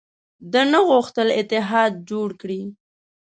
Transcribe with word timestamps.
ده 0.51 0.61
نه 0.71 0.79
غوښتل 0.89 1.27
اتحاد 1.41 1.93
جوړ 2.09 2.29
کړي. 2.41 2.61